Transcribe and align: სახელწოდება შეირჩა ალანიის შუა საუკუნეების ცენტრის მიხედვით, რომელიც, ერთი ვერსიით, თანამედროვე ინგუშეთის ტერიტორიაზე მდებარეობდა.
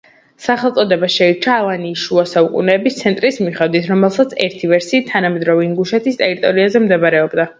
სახელწოდება 0.43 1.09
შეირჩა 1.15 1.57
ალანიის 1.63 2.05
შუა 2.05 2.23
საუკუნეების 2.31 2.97
ცენტრის 3.01 3.37
მიხედვით, 3.49 3.91
რომელიც, 3.93 4.33
ერთი 4.47 4.69
ვერსიით, 4.73 5.13
თანამედროვე 5.13 5.67
ინგუშეთის 5.69 6.21
ტერიტორიაზე 6.23 6.85
მდებარეობდა. 6.89 7.47